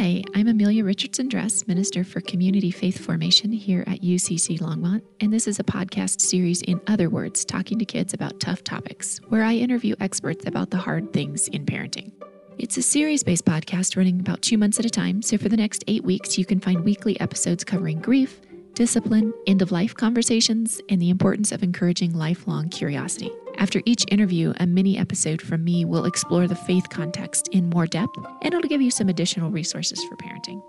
[0.00, 5.32] Hi, I'm Amelia Richardson Dress, Minister for Community Faith Formation here at UCC Longmont, and
[5.32, 9.42] this is a podcast series, in other words, talking to kids about tough topics, where
[9.42, 12.12] I interview experts about the hard things in parenting.
[12.58, 15.56] It's a series based podcast running about two months at a time, so for the
[15.56, 18.40] next eight weeks, you can find weekly episodes covering grief,
[18.74, 23.32] discipline, end of life conversations, and the importance of encouraging lifelong curiosity.
[23.58, 27.88] After each interview, a mini episode from me will explore the faith context in more
[27.88, 30.62] depth, and it'll give you some additional resources for parenting.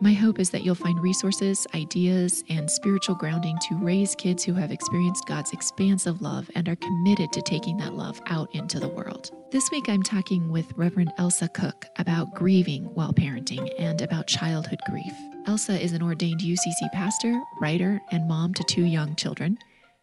[0.00, 4.54] My hope is that you'll find resources, ideas, and spiritual grounding to raise kids who
[4.54, 8.88] have experienced God's expansive love and are committed to taking that love out into the
[8.88, 9.30] world.
[9.52, 14.80] This week, I'm talking with Reverend Elsa Cook about grieving while parenting and about childhood
[14.90, 15.14] grief.
[15.46, 19.56] Elsa is an ordained UCC pastor, writer, and mom to two young children.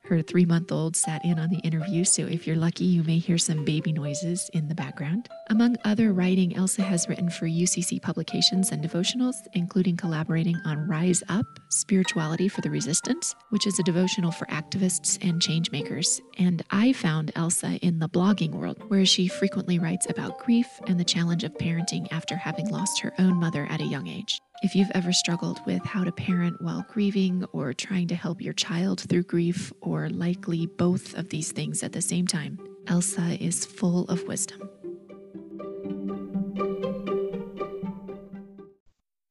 [0.09, 3.19] Her three month old sat in on the interview, so if you're lucky, you may
[3.19, 5.29] hear some baby noises in the background.
[5.51, 11.21] Among other writing, Elsa has written for UCC publications and devotionals, including collaborating on Rise
[11.29, 16.19] Up Spirituality for the Resistance, which is a devotional for activists and change makers.
[16.39, 20.99] And I found Elsa in the blogging world, where she frequently writes about grief and
[20.99, 24.39] the challenge of parenting after having lost her own mother at a young age.
[24.61, 28.51] If you've ever struggled with how to parent while grieving or trying to help your
[28.51, 33.65] child through grief, or likely both of these things at the same time, Elsa is
[33.65, 34.69] full of wisdom.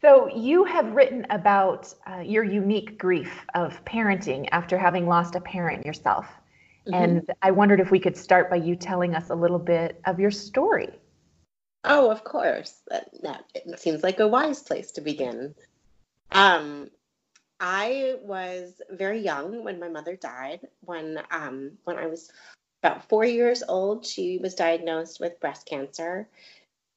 [0.00, 5.40] So, you have written about uh, your unique grief of parenting after having lost a
[5.42, 6.24] parent yourself.
[6.86, 6.94] Mm-hmm.
[6.94, 10.18] And I wondered if we could start by you telling us a little bit of
[10.18, 10.98] your story.
[11.84, 12.74] Oh, of course.
[12.88, 15.54] That, that it seems like a wise place to begin.
[16.32, 16.90] Um,
[17.60, 20.60] I was very young when my mother died.
[20.84, 22.30] When um, when I was
[22.82, 26.28] about four years old, she was diagnosed with breast cancer,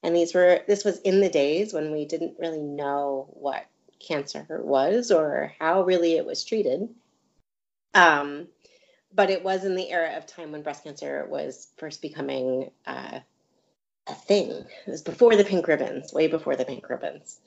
[0.04, 3.66] and these were this was in the days when we didn't really know what
[4.00, 6.90] cancer was or how really it was treated.
[7.94, 8.48] Um,
[9.14, 13.20] but it was in the era of time when breast cancer was first becoming uh,
[14.12, 14.52] a thing.
[14.52, 17.40] It was before the pink ribbons, way before the pink ribbons.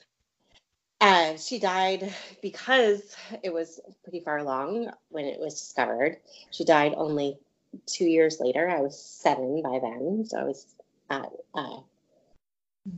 [1.01, 6.17] And she died because it was pretty far along when it was discovered.
[6.51, 7.37] She died only
[7.85, 8.69] two years later.
[8.69, 10.75] I was seven by then, so I was
[11.09, 11.79] uh, uh,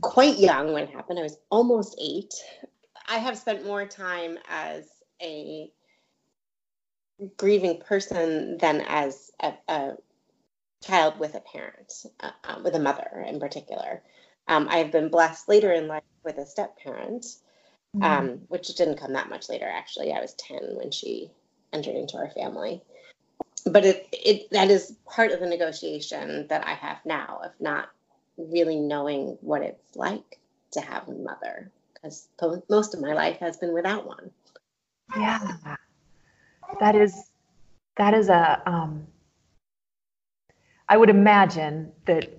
[0.00, 1.18] quite young when it happened.
[1.18, 2.34] I was almost eight.
[3.08, 4.88] I have spent more time as
[5.20, 5.70] a
[7.36, 9.94] grieving person than as a, a
[10.82, 14.02] child with a parent, uh, um, with a mother in particular.
[14.46, 17.26] Um, I've been blessed later in life with a step parent,
[17.96, 18.02] mm-hmm.
[18.02, 19.66] um, which didn't come that much later.
[19.66, 21.30] Actually, I was ten when she
[21.72, 22.82] entered into our family.
[23.66, 27.90] But it, it that is part of the negotiation that I have now of not
[28.38, 30.38] really knowing what it's like
[30.70, 32.28] to have a mother because
[32.70, 34.30] most of my life has been without one.
[35.16, 35.56] Yeah,
[36.80, 37.30] that is
[37.96, 39.06] that is a um,
[40.88, 42.30] I would imagine that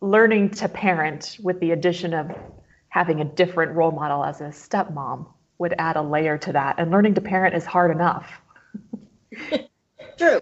[0.00, 2.30] learning to parent with the addition of
[2.88, 5.26] having a different role model as a stepmom
[5.58, 6.76] would add a layer to that.
[6.78, 8.40] And learning to parent is hard enough.
[10.18, 10.40] True.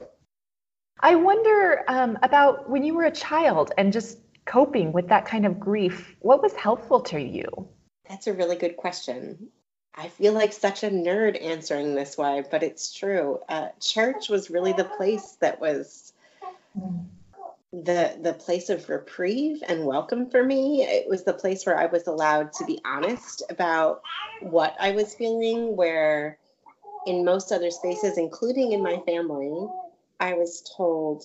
[1.00, 5.46] I wonder um, about when you were a child and just coping with that kind
[5.46, 6.14] of grief.
[6.20, 7.46] What was helpful to you?
[8.08, 9.48] That's a really good question.
[9.94, 13.38] I feel like such a nerd answering this way, but it's true.
[13.48, 16.12] Uh, church was really the place that was
[16.78, 17.06] mm
[17.82, 20.82] the the place of reprieve and welcome for me.
[20.82, 24.02] It was the place where I was allowed to be honest about
[24.42, 25.74] what I was feeling.
[25.74, 26.38] Where
[27.06, 29.66] in most other spaces, including in my family,
[30.20, 31.24] I was told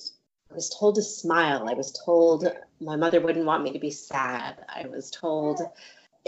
[0.49, 1.69] I was told to smile.
[1.69, 4.65] I was told my mother wouldn't want me to be sad.
[4.67, 5.61] I was told,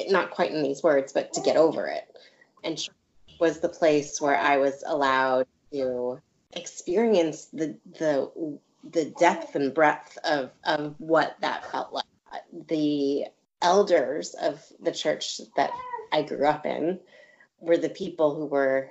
[0.09, 2.15] not quite in these words, but to get over it.
[2.63, 2.77] And
[3.39, 6.21] was the place where I was allowed to
[6.53, 12.05] experience the the the depth and breadth of of what that felt like.
[12.67, 13.25] The
[13.61, 15.71] elders of the church that
[16.11, 16.99] I grew up in
[17.59, 18.89] were the people who were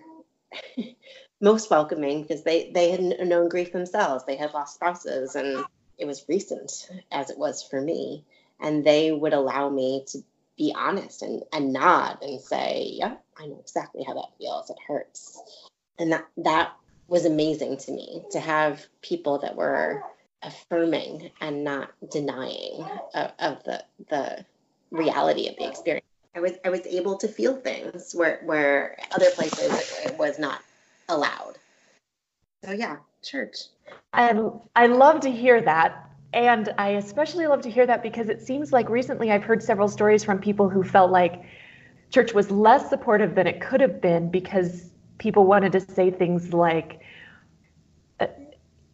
[1.41, 4.25] most welcoming because they they had known grief themselves.
[4.25, 5.65] They had lost spouses, and
[5.99, 8.25] it was recent as it was for me.
[8.61, 10.19] And they would allow me to
[10.59, 14.71] be honest and, and nod and say, "Yeah, I know exactly how that feels.
[14.71, 15.41] It hurts."
[15.99, 16.73] And that that
[17.11, 20.03] was amazing to me to have people that were
[20.43, 24.45] affirming and not denying of, of the the
[24.91, 26.07] reality of the experience.
[26.35, 30.63] I was I was able to feel things where where other places it was not
[31.09, 31.59] allowed.
[32.65, 33.57] So yeah, church.
[34.13, 34.41] I
[34.77, 36.07] I love to hear that.
[36.33, 39.89] And I especially love to hear that because it seems like recently I've heard several
[39.89, 41.43] stories from people who felt like
[42.11, 46.53] church was less supportive than it could have been because people wanted to say things
[46.53, 47.01] like,
[48.19, 48.27] uh,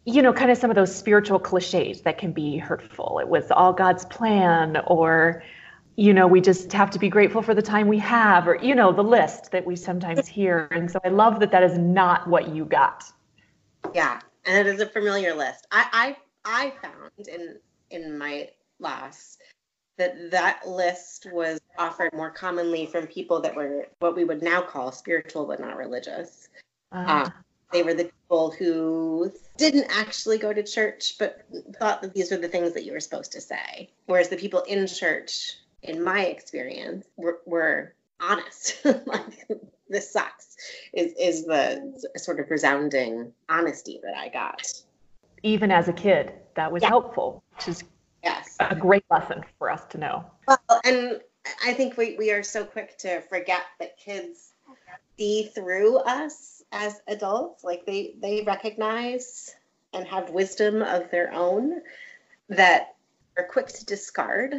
[0.05, 3.19] you know, kind of some of those spiritual cliches that can be hurtful.
[3.19, 5.41] It was all God's plan, or,
[5.95, 8.75] you know, we just have to be grateful for the time we have, or, you
[8.75, 10.67] know, the list that we sometimes hear.
[10.71, 13.05] And so I love that that is not what you got.
[13.95, 15.65] Yeah, and it is a familiar list.
[15.71, 16.15] I
[16.45, 17.57] I, I found in
[17.89, 19.37] in my loss
[19.97, 24.61] that that list was offered more commonly from people that were what we would now
[24.61, 26.49] call spiritual but not religious.
[26.91, 27.29] Uh,
[27.71, 31.45] they were the people who didn't actually go to church but
[31.79, 33.89] thought that these were the things that you were supposed to say.
[34.05, 38.79] Whereas the people in church, in my experience, were, were honest.
[39.05, 39.47] like
[39.89, 40.55] this sucks
[40.93, 44.61] is is the sort of resounding honesty that I got.
[45.43, 46.89] Even as a kid, that was yeah.
[46.89, 47.83] helpful, which is
[48.27, 50.25] yes a great lesson for us to know.
[50.47, 51.21] Well, and
[51.63, 54.53] I think we, we are so quick to forget that kids
[55.17, 57.63] see through us as adults.
[57.63, 59.55] Like they they recognize
[59.93, 61.81] and have wisdom of their own
[62.49, 62.95] that
[63.37, 64.55] are quick to discard,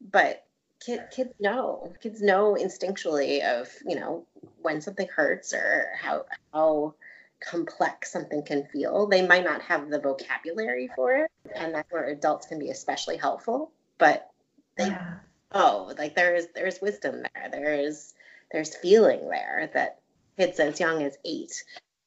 [0.00, 0.44] but
[0.84, 4.26] kid, kids know kids know instinctually of you know
[4.62, 6.94] when something hurts or how how
[7.40, 12.08] complex something can feel they might not have the vocabulary for it and that's where
[12.08, 14.30] adults can be especially helpful but
[14.76, 15.14] they yeah.
[15.52, 18.14] oh like there is there's wisdom there there is
[18.52, 20.00] there's feeling there that
[20.38, 21.64] kids as young as eight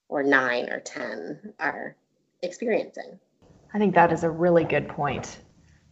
[0.09, 1.95] or nine or ten are
[2.44, 3.19] experiencing
[3.74, 5.39] i think that is a really good point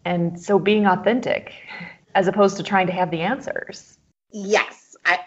[0.05, 1.53] and so being authentic
[2.15, 3.97] as opposed to trying to have the answers.
[4.31, 5.19] Yes, I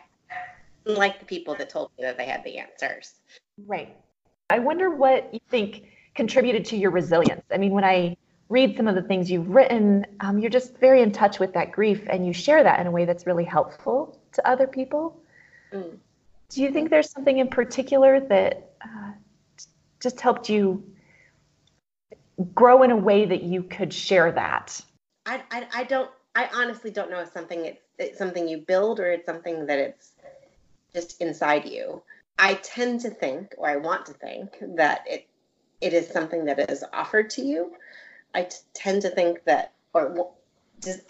[0.84, 3.14] like the people that told me that they had the answers.
[3.67, 3.96] Right.
[4.50, 7.44] I wonder what you think contributed to your resilience.
[7.52, 8.17] I mean, when I
[8.49, 11.73] read some of the things you've written, um, you're just very in touch with that
[11.73, 15.20] grief and you share that in a way that's really helpful to other people.
[15.73, 15.96] Mm.
[16.50, 19.12] Do you think there's something in particular that uh,
[20.00, 20.85] just helped you
[22.55, 24.81] grow in a way that you could share that?
[25.26, 29.00] I, I, I don't I honestly don't know if something it's, it's something you build
[29.00, 30.11] or it's something that it's
[30.93, 32.02] just inside you.
[32.38, 35.26] I tend to think, or I want to think, that it
[35.81, 37.72] it is something that is offered to you.
[38.34, 40.31] I t- tend to think that, or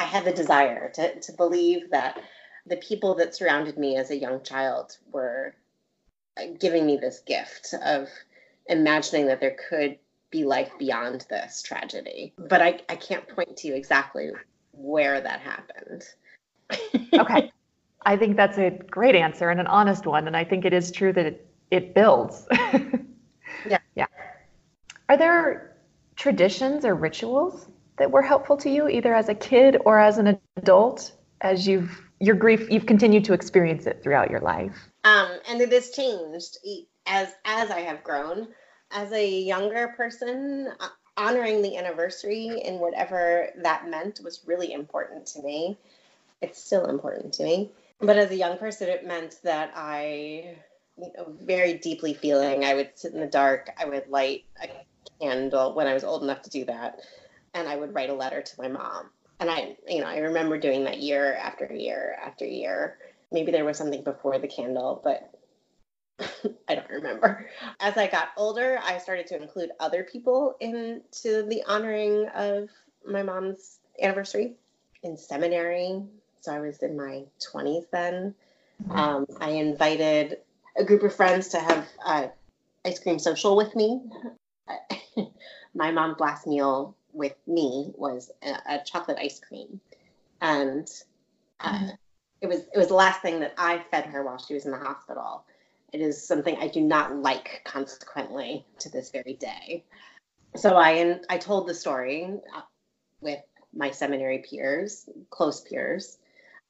[0.01, 2.21] I have a desire to, to believe that
[2.67, 5.55] the people that surrounded me as a young child were
[6.37, 8.09] uh, giving me this gift of
[8.67, 9.99] imagining that there could
[10.31, 12.35] be life beyond this tragedy.
[12.37, 14.33] But I, I can't point to you exactly
[14.73, 16.05] where that happened.
[17.15, 17.53] okay.
[18.05, 20.27] I think that's a great answer and an honest one.
[20.27, 22.47] And I think it is true that it, it builds.
[23.69, 23.79] yeah.
[23.95, 24.07] Yeah.
[25.09, 25.77] Are there
[26.17, 30.39] traditions or rituals that were helpful to you, either as a kid or as an
[30.57, 34.77] adult, as you've your grief you've continued to experience it throughout your life?
[35.05, 36.59] Um, and it has changed
[37.07, 38.49] as as I have grown.
[38.91, 40.73] As a younger person,
[41.17, 45.77] honoring the anniversary and whatever that meant was really important to me.
[46.41, 47.71] It's still important to me.
[48.01, 50.57] But as a young person, it meant that I,
[50.97, 54.69] you know, very deeply feeling, I would sit in the dark, I would light a
[55.21, 57.01] candle when I was old enough to do that,
[57.55, 59.11] and I would write a letter to my mom.
[59.41, 62.99] And I, you know, I remember doing that year after year after year.
[63.33, 65.33] Maybe there was something before the candle, but
[66.69, 67.49] I don't remember.
[67.81, 72.69] As I got older, I started to include other people into the honoring of
[73.07, 74.55] my mom's anniversary
[75.03, 76.03] in seminary.
[76.45, 78.35] So I was in my 20s then.
[78.83, 78.93] Mm-hmm.
[78.93, 80.37] Um, I invited
[80.77, 82.27] a group of friends to have uh,
[82.85, 84.03] ice cream social with me.
[85.75, 89.81] my mom's last meal with me was a, a chocolate ice cream,
[90.43, 90.87] and
[91.61, 91.89] uh, mm-hmm.
[92.43, 94.73] it was it was the last thing that I fed her while she was in
[94.73, 95.45] the hospital.
[95.95, 99.85] It is something I do not like, consequently, to this very day.
[100.57, 102.61] So I I told the story uh,
[103.23, 103.41] with
[103.73, 106.19] my seminary peers, close peers,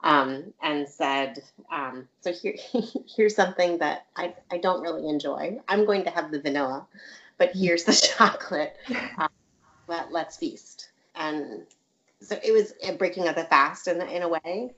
[0.04, 1.42] um, and said,
[1.73, 2.54] um, "So here,
[3.16, 5.58] here's something that I, I don't really enjoy.
[5.66, 6.87] I'm going to have the vanilla,
[7.37, 7.61] but mm.
[7.61, 8.76] here's the chocolate.
[9.18, 9.28] Um,
[9.88, 11.62] let, let's feast." And
[12.20, 14.70] so it was breaking up the fast in in a way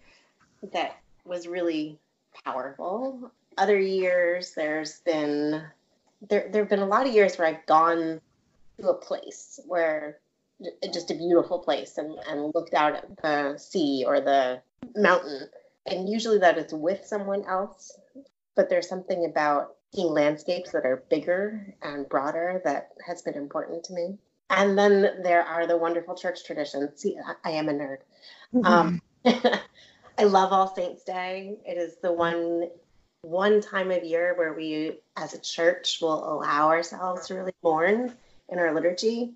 [0.73, 1.99] that was really
[2.45, 5.62] powerful other years, there's been
[6.28, 8.21] there there have been a lot of years where I've gone
[8.78, 10.18] to a place where
[10.93, 14.61] just a beautiful place and, and looked out at the sea or the
[14.95, 15.49] mountain.
[15.87, 17.99] And usually that is with someone else.
[18.55, 23.85] But there's something about seeing landscapes that are bigger and broader that has been important
[23.85, 24.19] to me.
[24.49, 27.01] And then there are the wonderful church traditions.
[27.01, 27.99] See, I, I am a nerd.
[28.55, 28.67] Mm-hmm.
[28.67, 29.03] Um,
[30.19, 31.59] I love All Saints Day.
[31.67, 32.71] It is the one
[33.23, 38.13] one time of year where we as a church will allow ourselves to really mourn
[38.49, 39.35] in our liturgy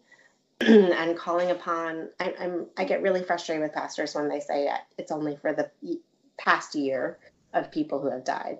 [0.66, 5.10] and calling upon I, am I get really frustrated with pastors when they say it's
[5.12, 5.70] only for the
[6.36, 7.18] past year
[7.54, 8.58] of people who have died.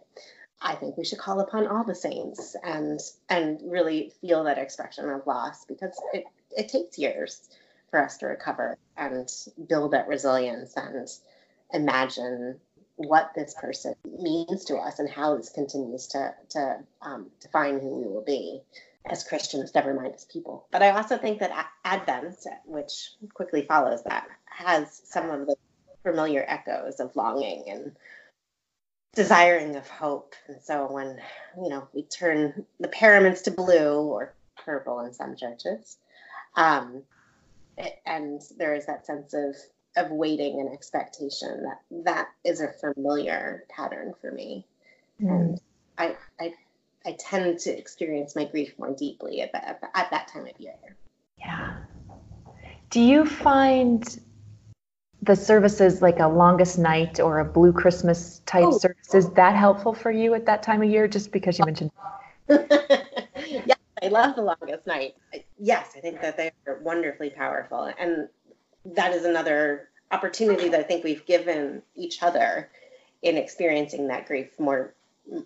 [0.63, 5.11] I think we should call upon all the saints and and really feel that expression
[5.11, 6.25] of loss because it,
[6.57, 7.49] it takes years
[7.91, 9.31] for us to recover and
[9.69, 11.09] build that resilience and
[11.73, 12.61] imagine
[12.97, 17.89] what this person means to us and how this continues to to um, define who
[17.89, 18.63] we will be
[19.09, 20.67] as Christians, never mind as people.
[20.71, 25.57] But I also think that Advent, which quickly follows that, has some of the
[26.03, 27.97] familiar echoes of longing and
[29.15, 30.35] desiring of hope.
[30.49, 31.21] And so when,
[31.63, 35.97] you know, we turn the paraments to blue or purple in some churches,
[36.55, 37.03] um,
[38.05, 39.57] and there is that sense of
[39.97, 44.65] of waiting and expectation that that is a familiar pattern for me
[45.21, 45.29] mm.
[45.29, 45.61] and
[47.31, 50.75] tend to experience my grief more deeply at that at that time of year.
[51.39, 51.77] Yeah.
[52.91, 54.21] Do you find
[55.23, 58.79] the services like a longest night or a blue christmas type oh.
[58.79, 61.07] service is that helpful for you at that time of year?
[61.07, 61.91] Just because you mentioned
[62.49, 65.15] yeah i love the longest night.
[65.59, 67.93] Yes i think that they are wonderfully powerful.
[67.99, 68.29] And
[68.85, 72.71] that is another opportunity that I think we've given each other
[73.23, 74.95] in experiencing that grief more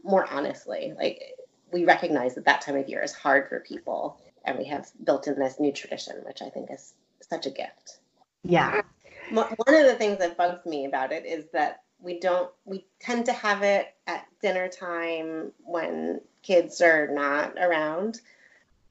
[0.02, 0.94] more honestly.
[0.96, 1.33] Like
[1.74, 5.26] we recognize that that time of year is hard for people, and we have built
[5.26, 6.94] in this new tradition, which I think is
[7.28, 7.98] such a gift.
[8.44, 8.82] Yeah.
[9.32, 13.26] One of the things that bugs me about it is that we don't we tend
[13.26, 18.20] to have it at dinner time when kids are not around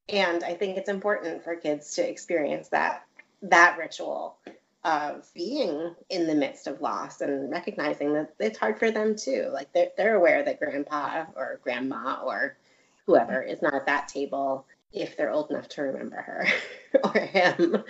[0.09, 3.05] and i think it's important for kids to experience that
[3.43, 4.37] that ritual
[4.83, 9.49] of being in the midst of loss and recognizing that it's hard for them too.
[9.51, 12.57] Like they're, they're aware that grandpa or grandma or
[13.05, 16.48] whoever is not at that table if they're old enough to remember her
[17.03, 17.83] or him.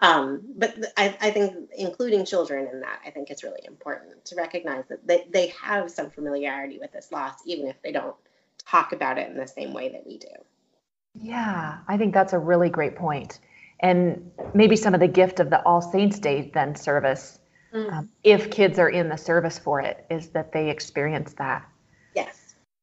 [0.00, 4.36] Um, but I, I, think including children in that, I think it's really important to
[4.36, 8.16] recognize that they, they have some familiarity with this loss, even if they don't
[8.66, 10.26] talk about it in the same way that we do.
[11.14, 13.38] Yeah, I think that's a really great point
[13.80, 17.38] and maybe some of the gift of the All Saints Day then service,
[17.72, 17.92] mm.
[17.92, 21.66] um, if kids are in the service for it, is that they experience that.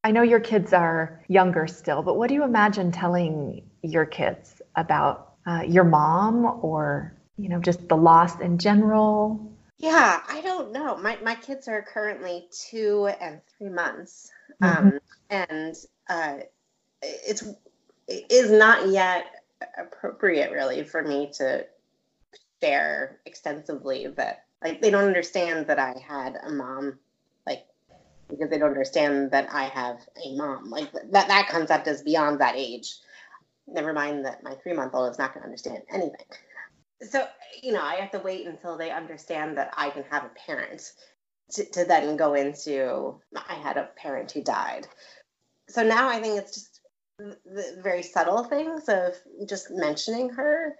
[0.06, 4.62] I know your kids are younger still, but what do you imagine telling your kids
[4.76, 9.52] about uh, your mom or you know just the loss in general?
[9.78, 10.96] Yeah, I don't know.
[10.96, 14.30] My my kids are currently two and three months,
[14.62, 14.86] mm-hmm.
[14.86, 15.74] um, and
[16.08, 16.36] uh,
[17.02, 17.42] it's
[18.06, 19.26] it is not yet
[19.76, 21.66] appropriate really for me to
[22.62, 27.00] share extensively that like they don't understand that I had a mom
[28.28, 30.70] because they don't understand that I have a mom.
[30.70, 32.94] Like that that concept is beyond that age.
[33.66, 36.26] Never mind that my 3 month old is not going to understand anything.
[37.02, 37.26] So
[37.62, 40.92] you know I have to wait until they understand that I can have a parent
[41.52, 44.86] to, to then go into I had a parent who died.
[45.68, 46.80] So now I think it's just
[47.18, 49.14] the very subtle things of
[49.48, 50.76] just mentioning her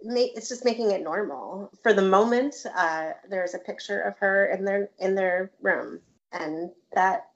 [0.00, 1.70] it's just making it normal.
[1.82, 6.00] For the moment uh, there's a picture of her in their in their room
[6.32, 7.28] and that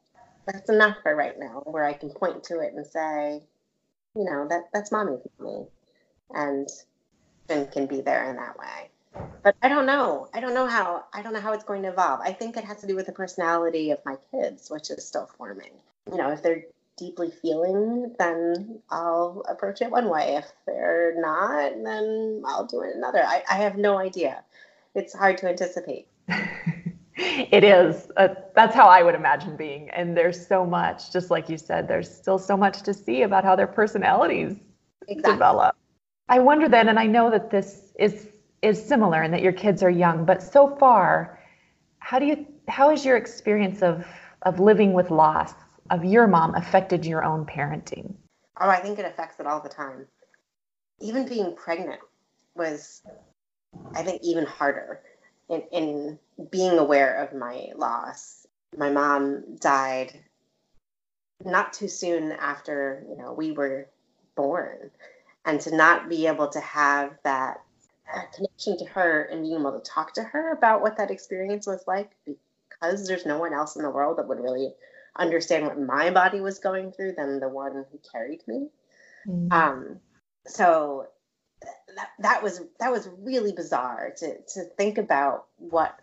[0.47, 3.41] that's enough for right now where i can point to it and say
[4.17, 5.67] you know that that's mommy for me
[6.35, 6.69] and
[7.49, 8.91] Finn can be there in that way
[9.43, 11.89] but i don't know i don't know how i don't know how it's going to
[11.89, 15.07] evolve i think it has to do with the personality of my kids which is
[15.07, 15.73] still forming
[16.11, 16.65] you know if they're
[16.97, 20.37] deeply feeling, then I'll approach it one way.
[20.37, 23.25] If they're not, then I'll do it another.
[23.25, 24.45] I, I have no idea.
[24.95, 26.07] It's hard to anticipate.
[27.53, 28.11] it is.
[28.17, 29.89] Uh, that's how I would imagine being.
[29.91, 33.45] And there's so much, just like you said, there's still so much to see about
[33.45, 34.57] how their personalities
[35.07, 35.33] exactly.
[35.33, 35.77] develop.
[36.29, 38.29] I wonder then, and I know that this is
[38.63, 41.41] is similar and that your kids are young, but so far,
[41.99, 44.05] how do you how is your experience of
[44.43, 45.55] of living with loss
[45.91, 48.15] of your mom affected your own parenting?
[48.61, 50.07] Oh, I think it affects it all the time.
[51.01, 52.01] Even being pregnant
[52.57, 53.03] was,
[53.95, 55.03] I think, even harder
[55.49, 56.19] in, in
[56.51, 58.47] being aware of my loss.
[58.77, 60.19] My mom died
[61.45, 63.89] not too soon after you know we were
[64.35, 64.91] born,
[65.45, 67.63] and to not be able to have that
[68.35, 71.83] connection to her and being able to talk to her about what that experience was
[71.87, 74.73] like because there's no one else in the world that would really
[75.17, 78.69] understand what my body was going through than the one who carried me.
[79.27, 79.53] Mm-hmm.
[79.53, 80.01] Um,
[80.47, 81.07] so
[81.97, 85.99] that, that was that was really bizarre to to think about what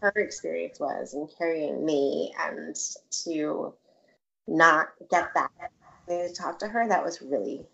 [0.00, 2.76] her experience was in carrying me and
[3.24, 3.74] to
[4.46, 5.50] not get that
[6.08, 7.66] to talk to her, that was really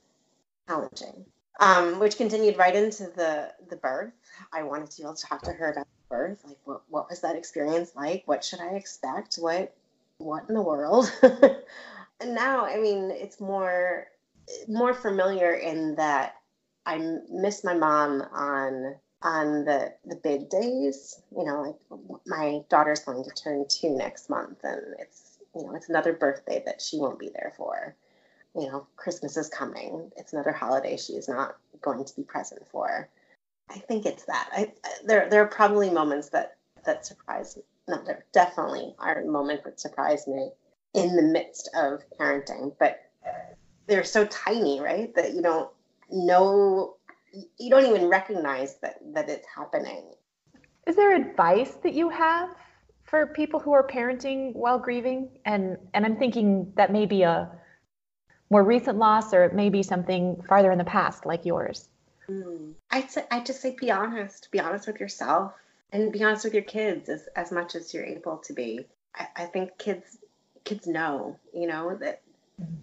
[0.69, 1.27] challenging.
[1.61, 4.13] Um, which continued right into the the birth.
[4.53, 7.11] I wanted to be able to talk to her about the birth, like what what
[7.11, 8.23] was that experience like?
[8.25, 9.37] What should I expect?
[9.37, 9.75] What
[10.17, 11.13] what in the world?
[11.23, 14.07] and now, I mean, it's more
[14.67, 16.37] more familiar in that
[16.87, 21.21] I miss my mom on on the the big days.
[21.37, 25.75] You know, like my daughter's going to turn two next month, and it's you know
[25.75, 27.95] it's another birthday that she won't be there for.
[28.55, 30.11] You know, Christmas is coming.
[30.17, 33.09] It's another holiday she is not going to be present for.
[33.71, 34.49] I think it's that.
[34.53, 34.73] I,
[35.05, 37.63] there there are probably moments that that surprise me.
[37.89, 40.51] Not there definitely are moments that surprise me
[40.95, 43.01] in the midst of parenting, but
[43.87, 45.15] they're so tiny, right?
[45.15, 45.71] That you don't
[46.13, 46.97] know
[47.59, 50.13] you don't even recognize that that it's happening.
[50.87, 52.55] Is there advice that you have
[53.05, 55.31] for people who are parenting while grieving?
[55.45, 57.51] And and I'm thinking that may be a
[58.51, 61.89] more recent loss or it may be something farther in the past like yours.
[62.29, 62.75] Mm.
[62.91, 64.51] I'd say I just say be honest.
[64.51, 65.55] Be honest with yourself
[65.93, 68.87] and be honest with your kids as, as much as you're able to be.
[69.15, 70.19] I, I think kids
[70.65, 72.23] kids know, you know, that
[72.61, 72.75] mm-hmm.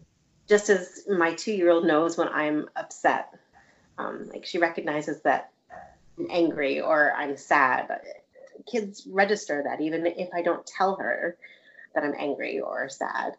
[0.49, 3.39] Just as my two year old knows when I'm upset
[3.99, 5.51] um, like she recognizes that
[6.17, 7.99] I'm angry or I'm sad.
[8.65, 11.37] Kids register that even if I don't tell her
[11.93, 13.33] that I'm angry or sad.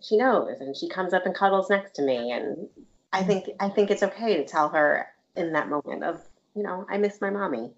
[0.00, 2.68] She knows and she comes up and cuddles next to me and
[3.12, 6.22] I think I think it's okay to tell her in that moment of,
[6.54, 7.72] you know, I miss my mommy.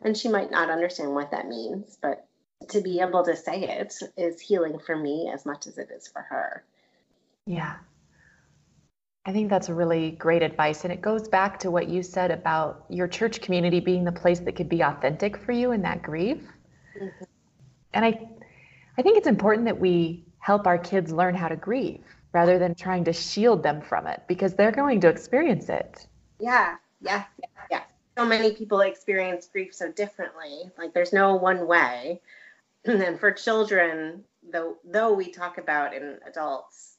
[0.00, 2.24] And she might not understand what that means, but
[2.68, 6.06] to be able to say it is healing for me as much as it is
[6.06, 6.64] for her.
[7.46, 7.76] Yeah.
[9.26, 10.84] I think that's a really great advice.
[10.84, 14.40] And it goes back to what you said about your church community being the place
[14.40, 16.38] that could be authentic for you in that grief.
[16.98, 17.24] Mm-hmm.
[17.92, 18.28] And I,
[18.96, 22.02] I think it's important that we help our kids learn how to grieve
[22.32, 26.06] rather than trying to shield them from it because they're going to experience it.
[26.38, 27.24] Yeah, yeah,
[27.70, 27.82] yeah.
[28.16, 30.70] So many people experience grief so differently.
[30.76, 32.20] Like there's no one way.
[32.84, 36.97] And then for children, though though we talk about in adults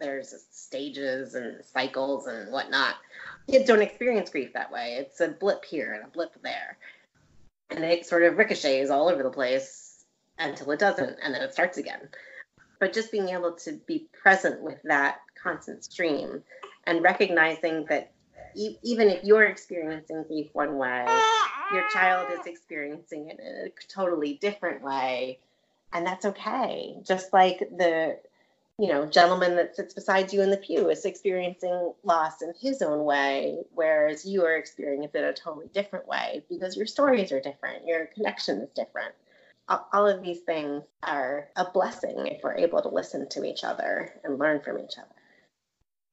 [0.00, 2.96] there's stages and cycles and whatnot.
[3.48, 4.96] Kids don't experience grief that way.
[4.98, 6.78] It's a blip here and a blip there.
[7.70, 10.04] And it sort of ricochets all over the place
[10.38, 12.08] until it doesn't, and then it starts again.
[12.80, 16.42] But just being able to be present with that constant stream
[16.84, 18.10] and recognizing that
[18.56, 21.04] e- even if you're experiencing grief one way,
[21.72, 25.38] your child is experiencing it in a totally different way.
[25.92, 26.96] And that's okay.
[27.02, 28.18] Just like the
[28.80, 32.80] you know, gentleman that sits beside you in the pew is experiencing loss in his
[32.80, 37.42] own way, whereas you are experiencing it a totally different way because your stories are
[37.42, 39.14] different, your connection is different.
[39.92, 44.14] All of these things are a blessing if we're able to listen to each other
[44.24, 45.14] and learn from each other.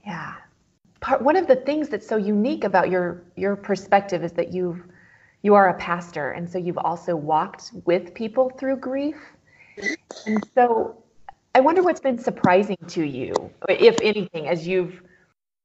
[0.06, 0.34] Yeah.
[1.00, 4.84] Part one of the things that's so unique about your your perspective is that you've
[5.42, 9.16] you are a pastor and so you've also walked with people through grief.
[10.26, 11.02] And so
[11.58, 13.34] I wonder what's been surprising to you,
[13.68, 15.02] if anything, as you've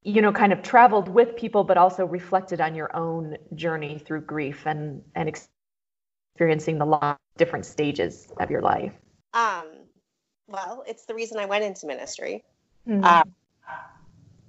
[0.03, 4.23] you know kind of traveled with people but also reflected on your own journey through
[4.23, 8.95] grief and and experiencing the loss different stages of your life?
[9.35, 9.67] Um
[10.49, 12.43] well it's the reason i went into ministry.
[12.89, 13.05] Mm-hmm.
[13.05, 13.25] uh,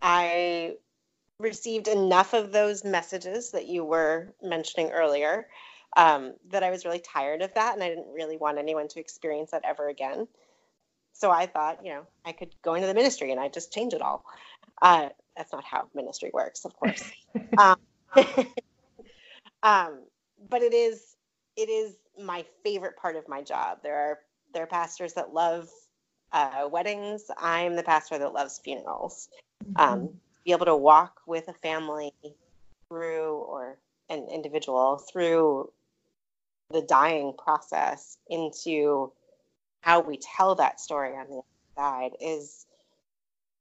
[0.01, 0.75] i
[1.39, 5.47] received enough of those messages that you were mentioning earlier
[5.97, 8.99] um, that i was really tired of that and i didn't really want anyone to
[9.01, 10.25] experience that ever again
[11.13, 13.93] so I thought, you know, I could go into the ministry and I just change
[13.93, 14.25] it all.
[14.81, 17.03] Uh, that's not how ministry works, of course.
[17.57, 17.77] um,
[19.63, 19.99] um,
[20.49, 21.15] but it is
[21.55, 23.79] it is my favorite part of my job.
[23.83, 24.19] There are
[24.53, 25.69] there are pastors that love
[26.31, 27.29] uh, weddings.
[27.37, 29.29] I'm the pastor that loves funerals.
[29.63, 29.81] Mm-hmm.
[29.81, 30.09] Um,
[30.45, 32.11] be able to walk with a family
[32.89, 33.77] through or
[34.09, 35.71] an individual through
[36.71, 39.11] the dying process into
[39.83, 41.41] how we tell that story on the
[41.75, 42.65] side is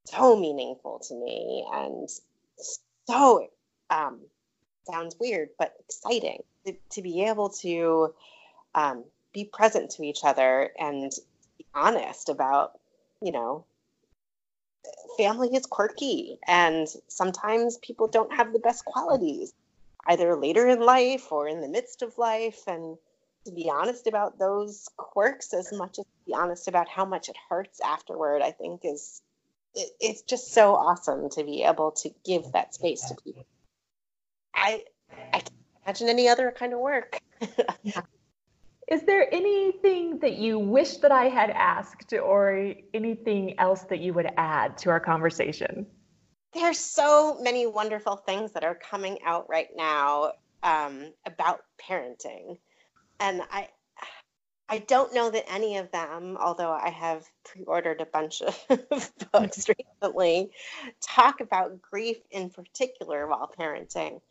[0.05, 2.09] so meaningful to me and
[3.09, 3.49] so
[3.91, 4.21] um,
[4.91, 8.15] sounds weird but exciting to, to be able to
[8.75, 11.13] um, be present to each other and
[11.59, 12.79] be honest about
[13.21, 13.65] you know
[15.19, 19.53] family is quirky and sometimes people don't have the best qualities
[20.07, 22.63] either later in life or in the midst of life.
[22.67, 22.97] And
[23.47, 27.37] to be honest about those quirks as much as be honest about how much it
[27.49, 29.23] hurts afterward, I think is
[29.75, 33.47] it, it's just so awesome to be able to give that space to people.
[34.55, 34.85] I
[35.33, 35.51] I can't
[35.87, 37.19] imagine any other kind of work.
[38.89, 44.13] Is there anything that you wish that I had asked or anything else that you
[44.13, 45.87] would add to our conversation?
[46.53, 50.33] There's so many wonderful things that are coming out right now
[50.63, 52.59] um, about parenting.
[53.19, 53.69] And I,
[54.73, 58.59] I don't know that any of them, although I have pre ordered a bunch of
[59.31, 60.51] books recently,
[61.03, 64.23] talk about grief in particular while parenting.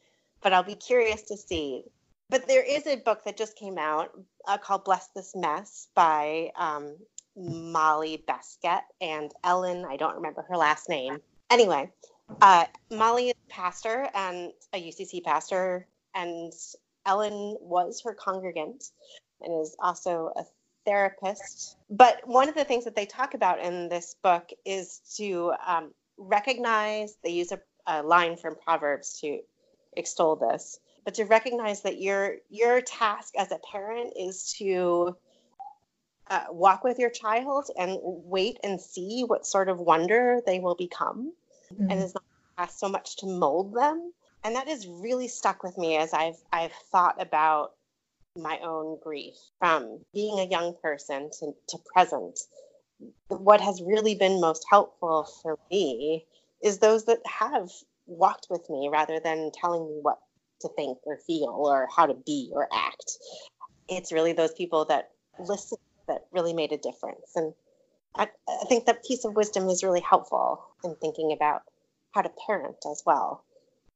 [0.42, 1.84] But I'll be curious to see.
[2.32, 6.50] But there is a book that just came out uh, called Bless This Mess by
[6.56, 6.96] um,
[7.38, 11.20] Molly Baskette and Ellen, I don't remember her last name.
[11.52, 11.92] Anyway,
[12.42, 16.52] uh, Molly is a pastor and a UCC pastor, and
[17.06, 18.86] Ellen was her congregant
[19.44, 20.44] and is also a
[20.86, 21.78] therapist.
[21.90, 25.94] But one of the things that they talk about in this book is to um,
[26.18, 29.40] recognize, they use a, a line from Proverbs to
[29.96, 35.16] extol this, but to recognize that your your task as a parent is to
[36.30, 40.76] uh, walk with your child and wait and see what sort of wonder they will
[40.76, 41.34] become,
[41.74, 41.92] mm-hmm.
[41.92, 42.24] and is not
[42.58, 44.14] asked so much to mold them.
[44.44, 47.74] And that has really stuck with me as I've I've thought about
[48.38, 52.40] my own grief from being a young person to, to present.
[53.28, 56.26] What has really been most helpful for me
[56.64, 57.70] is those that have
[58.06, 60.20] walked with me rather than telling me what
[60.62, 63.18] to think or feel or how to be or act.
[63.90, 67.32] It's really those people that listen that really made a difference.
[67.36, 67.54] And
[68.16, 71.64] I, I think that piece of wisdom is really helpful in thinking about
[72.12, 73.44] how to parent as well.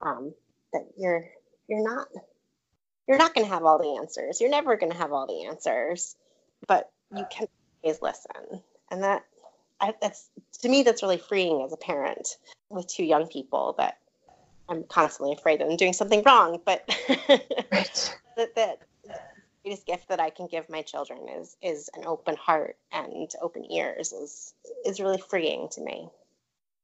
[0.01, 0.33] Um,
[0.73, 1.25] that you're
[1.67, 2.07] you're not
[3.07, 4.41] you're not going to have all the answers.
[4.41, 6.15] You're never going to have all the answers,
[6.67, 7.47] but you can
[7.83, 8.61] always listen.
[8.91, 9.25] And that
[9.79, 10.29] I, that's
[10.61, 12.27] to me that's really freeing as a parent
[12.69, 13.97] with two young people that
[14.67, 16.83] I'm constantly afraid that I'm doing something wrong, but
[17.71, 18.17] right.
[18.37, 19.13] that, that the
[19.63, 23.71] greatest gift that I can give my children is is an open heart and open
[23.71, 24.53] ears is
[24.85, 26.09] is really freeing to me.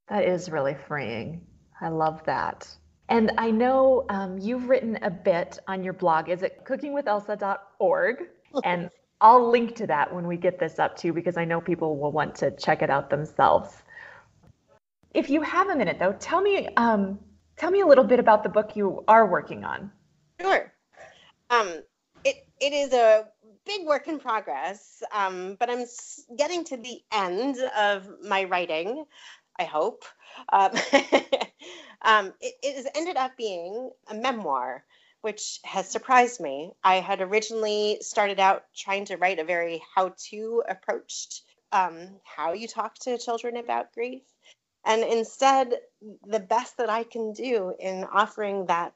[0.09, 1.45] That is really freeing.
[1.79, 2.67] I love that.
[3.11, 6.29] And I know um, you've written a bit on your blog.
[6.29, 8.23] Is it cookingwithelsa.org?
[8.63, 11.97] and I'll link to that when we get this up too, because I know people
[11.97, 13.75] will want to check it out themselves.
[15.13, 17.19] If you have a minute, though, tell me um,
[17.57, 19.91] tell me a little bit about the book you are working on.
[20.39, 20.71] Sure.
[21.49, 21.81] Um,
[22.23, 23.27] it it is a
[23.65, 25.85] big work in progress, um, but I'm
[26.37, 29.05] getting to the end of my writing.
[29.61, 30.05] I hope.
[30.51, 30.71] Um,
[32.01, 34.83] um, it, it has ended up being a memoir,
[35.21, 36.73] which has surprised me.
[36.83, 42.53] I had originally started out trying to write a very how to approached um, how
[42.53, 44.23] you talk to children about grief.
[44.83, 45.73] And instead,
[46.25, 48.93] the best that I can do in offering that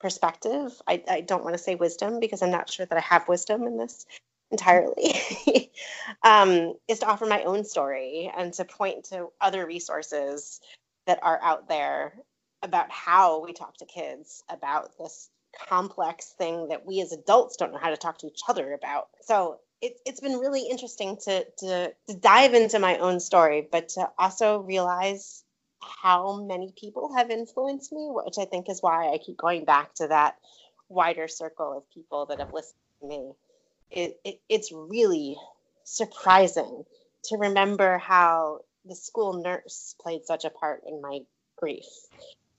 [0.00, 3.28] perspective, I, I don't want to say wisdom because I'm not sure that I have
[3.28, 4.04] wisdom in this
[4.50, 5.14] entirely,
[6.22, 10.60] um, is to offer my own story and to point to other resources
[11.06, 12.14] that are out there
[12.62, 15.30] about how we talk to kids about this
[15.68, 19.08] complex thing that we as adults don't know how to talk to each other about.
[19.22, 23.90] So it, it's been really interesting to, to, to dive into my own story, but
[23.90, 25.44] to also realize
[25.80, 29.94] how many people have influenced me, which I think is why I keep going back
[29.94, 30.36] to that
[30.88, 33.32] wider circle of people that have listened to me.
[33.90, 35.36] It, it, it's really
[35.84, 36.84] surprising
[37.24, 41.20] to remember how the school nurse played such a part in my
[41.56, 41.86] grief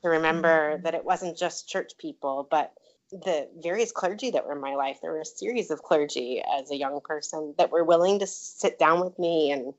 [0.04, 0.84] to remember mm-hmm.
[0.84, 2.74] that it wasn't just church people, but
[3.12, 5.00] the various clergy that were in my life.
[5.02, 8.78] There were a series of clergy as a young person that were willing to sit
[8.78, 9.74] down with me and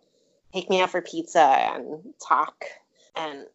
[0.52, 2.64] take me out for pizza and talk.
[3.14, 3.46] And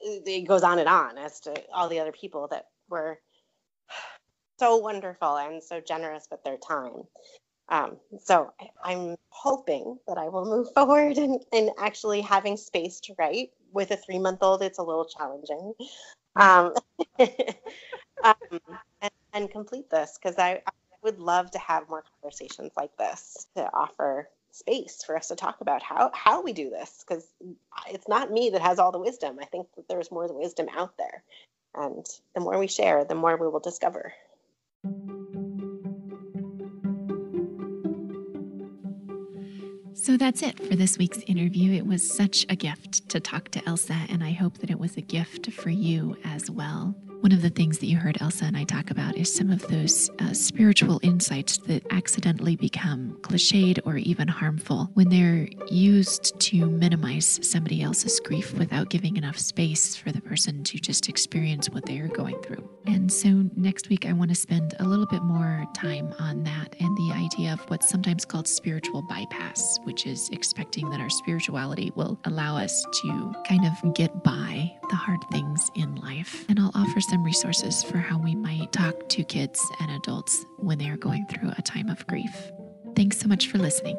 [0.00, 3.18] it goes on and on as to all the other people that were
[4.58, 7.04] so wonderful and so generous with their time.
[7.68, 13.14] Um, so I'm hoping that I will move forward and, and actually having space to
[13.18, 13.50] write.
[13.70, 15.74] With a three month old, it's a little challenging.
[16.36, 16.72] Um,
[18.24, 18.34] um,
[19.02, 23.46] and, and, complete this because I, I would love to have more conversations like this
[23.56, 27.26] to offer space for us to talk about how how we do this because
[27.90, 29.38] it's not me that has all the wisdom.
[29.40, 31.22] I think that there's more wisdom out there,
[31.74, 34.14] and the more we share, the more we will discover.
[39.94, 41.72] So that's it for this week's interview.
[41.72, 44.96] It was such a gift to talk to Elsa, and I hope that it was
[44.96, 46.94] a gift for you as well.
[47.20, 49.66] One of the things that you heard Elsa and I talk about is some of
[49.66, 56.66] those uh, spiritual insights that accidentally become cliched or even harmful when they're used to
[56.66, 61.84] minimize somebody else's grief without giving enough space for the person to just experience what
[61.86, 62.70] they are going through.
[62.86, 66.76] And so next week, I want to spend a little bit more time on that
[66.78, 71.92] and the idea of what's sometimes called spiritual bypass, which is expecting that our spirituality
[71.96, 76.46] will allow us to kind of get by the hard things in life.
[76.48, 80.78] And I'll offer some resources for how we might talk to kids and adults when
[80.78, 82.52] they are going through a time of grief.
[82.94, 83.96] Thanks so much for listening.